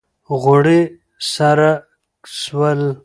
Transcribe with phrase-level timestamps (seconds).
[0.41, 0.81] غوړي
[1.33, 1.69] سره
[2.39, 2.81] سول